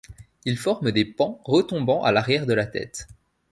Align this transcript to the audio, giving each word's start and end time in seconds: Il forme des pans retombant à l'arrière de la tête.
Il 0.45 0.57
forme 0.57 0.91
des 0.91 1.05
pans 1.05 1.39
retombant 1.45 2.01
à 2.03 2.11
l'arrière 2.11 2.47
de 2.47 2.53
la 2.55 2.65
tête. 2.65 3.07